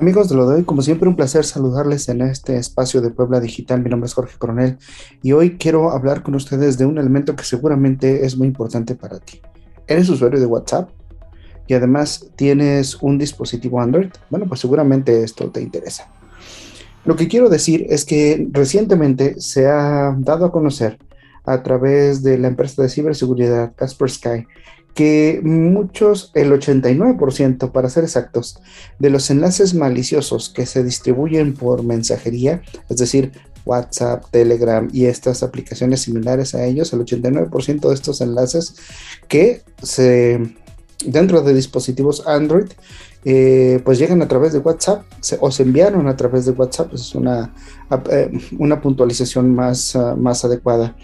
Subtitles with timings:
[0.00, 3.40] Amigos de lo de hoy, como siempre, un placer saludarles en este espacio de Puebla
[3.40, 3.82] Digital.
[3.82, 4.78] Mi nombre es Jorge Coronel
[5.24, 9.18] y hoy quiero hablar con ustedes de un elemento que seguramente es muy importante para
[9.18, 9.40] ti.
[9.88, 10.90] ¿Eres usuario de WhatsApp?
[11.66, 14.10] Y además tienes un dispositivo Android.
[14.30, 16.08] Bueno, pues seguramente esto te interesa.
[17.04, 20.96] Lo que quiero decir es que recientemente se ha dado a conocer
[21.44, 24.46] a través de la empresa de ciberseguridad Casper Sky
[24.98, 28.58] que muchos, el 89% para ser exactos,
[28.98, 33.30] de los enlaces maliciosos que se distribuyen por mensajería, es decir,
[33.64, 38.74] WhatsApp, Telegram y estas aplicaciones similares a ellos, el 89% de estos enlaces
[39.28, 40.40] que se
[41.06, 42.66] dentro de dispositivos Android,
[43.24, 45.04] eh, pues llegan a través de WhatsApp
[45.38, 47.54] o se enviaron a través de WhatsApp, es una,
[48.10, 50.96] eh, una puntualización más, uh, más adecuada.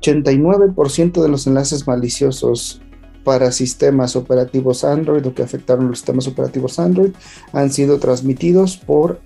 [0.00, 2.80] 89% de los enlaces maliciosos
[3.24, 7.12] para sistemas operativos Android o que afectaron los sistemas operativos Android
[7.52, 9.20] han sido transmitidos por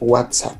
[0.00, 0.56] WhatsApp.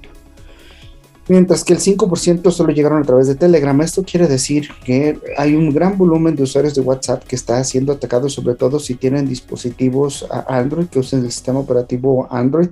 [1.29, 3.81] Mientras que el 5% solo llegaron a través de Telegram.
[3.81, 7.93] Esto quiere decir que hay un gran volumen de usuarios de WhatsApp que está siendo
[7.93, 12.71] atacado, sobre todo si tienen dispositivos Android que usen el sistema operativo Android.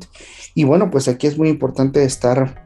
[0.54, 2.64] Y bueno, pues aquí es muy importante estar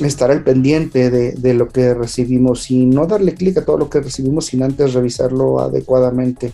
[0.00, 4.00] estar al pendiente de, lo que recibimos y no darle clic a todo lo que
[4.00, 6.52] recibimos sin antes revisarlo adecuadamente.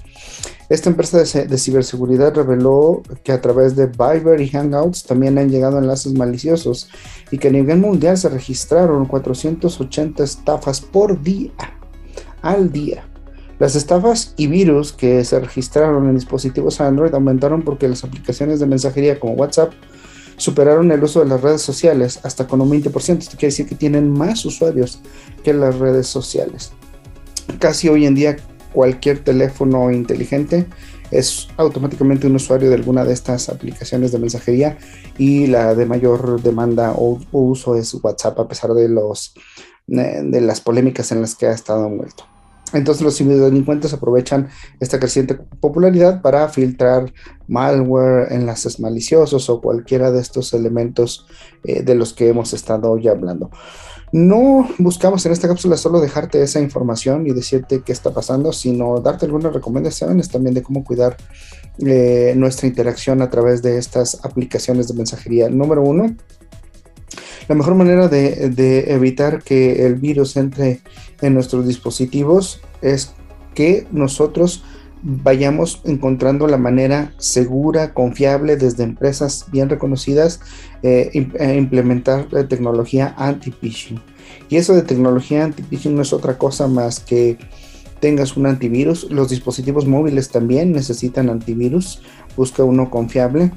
[0.69, 5.79] Esta empresa de, ciberseguridad reveló que a través de Viber y Hangouts también han llegado
[5.79, 6.89] enlaces maliciosos
[7.31, 11.53] y que a nivel mundial se registraron 480 estafas por día,
[12.43, 13.05] al día.
[13.59, 18.67] Las estafas y virus que se registraron en dispositivos Android aumentaron porque las aplicaciones de
[18.67, 19.73] mensajería como WhatsApp
[20.41, 23.19] superaron el uso de las redes sociales hasta con un 20%.
[23.19, 25.01] Esto quiere decir que tienen más usuarios
[25.45, 26.73] que las redes sociales.
[27.59, 28.37] Casi hoy en día
[28.73, 30.67] cualquier teléfono inteligente
[31.11, 34.79] es automáticamente un usuario de alguna de estas aplicaciones de mensajería
[35.19, 39.35] y la de mayor demanda o, uso es WhatsApp a pesar de los
[39.89, 42.25] eh, de las polémicas en las que ha estado envuelto.
[42.73, 44.49] Entonces los ciberdelincuentes aprovechan
[44.79, 47.13] esta creciente popularidad para filtrar
[47.49, 51.27] malware, enlaces maliciosos o cualquiera de estos elementos
[51.65, 53.51] eh, de los que hemos estado ya hablando.
[54.13, 58.99] No buscamos en esta cápsula solo dejarte esa información y decirte qué está pasando, sino
[59.01, 61.17] darte algunas recomendaciones también de cómo cuidar
[61.79, 65.49] eh, nuestra interacción a través de estas aplicaciones de mensajería.
[65.49, 66.17] Número uno,
[67.49, 70.81] la mejor manera de, evitar que el virus entre
[71.23, 73.15] en nuestros dispositivos es
[73.55, 74.63] que nosotros
[75.03, 80.41] vayamos encontrando la manera segura, confiable desde empresas bien reconocidas,
[80.83, 84.01] eh, e implementar la tecnología anti-phishing.
[84.49, 87.39] Y eso de tecnología anti-phishing no es otra cosa más que
[88.01, 89.11] tengas un antivirus.
[89.11, 92.03] Los dispositivos móviles también necesitan antivirus.
[92.37, 93.53] Busca uno confiable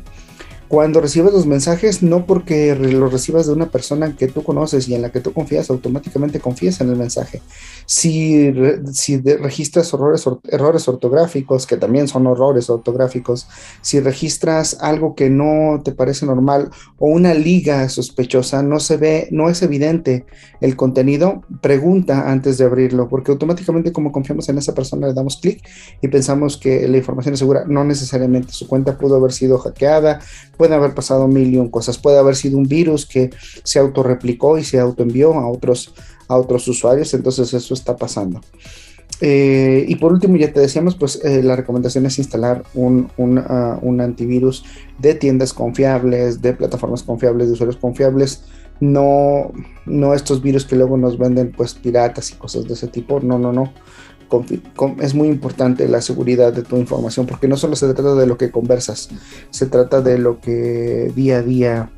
[0.73, 4.95] cuando recibes los mensajes, no porque los recibas de una persona que tú conoces y
[4.95, 7.43] en la que tú confías, automáticamente confías en el mensaje.
[7.85, 8.51] Si,
[8.91, 13.47] si registras errores, errores ortográficos, que también son errores ortográficos,
[13.81, 19.27] si registras algo que no te parece normal o una liga sospechosa, no se ve,
[19.29, 20.25] no es evidente
[20.59, 25.37] el contenido, pregunta antes de abrirlo, porque automáticamente como confiamos en esa persona le damos
[25.37, 25.61] clic
[26.01, 27.65] y pensamos que la información es segura.
[27.67, 30.19] No necesariamente su cuenta pudo haber sido hackeada,
[30.63, 33.31] puede haber pasado mil y un cosas, puede haber sido un virus que
[33.65, 35.93] se autorreplicó y se autoenvió a otros,
[36.29, 38.39] a otros usuarios, entonces eso está pasando.
[39.19, 43.11] Eh, y por último, ya te decíamos, pues eh, la recomendación es instalar un,
[43.45, 44.63] ah, un, antivirus
[44.99, 48.45] de tiendas confiables, de plataformas confiables, de usuarios confiables,
[48.79, 49.51] no,
[49.85, 53.37] no estos virus que luego nos venden pues piratas y cosas de ese tipo, no,
[53.37, 53.73] no, no
[55.01, 58.37] es muy importante la seguridad de tu información, porque no solo se trata de lo
[58.37, 59.09] que conversas,
[59.49, 61.89] se trata de lo que día a día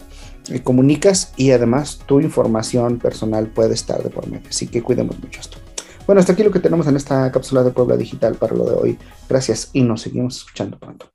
[0.49, 4.47] eh, comunicas y además tu información personal puede estar de por medio.
[4.49, 5.57] Así que cuidemos mucho esto.
[6.05, 8.75] Bueno, hasta aquí lo que tenemos en esta cápsula de Puebla Digital para lo de
[8.75, 8.99] hoy.
[9.27, 11.14] Gracias y nos seguimos escuchando pronto.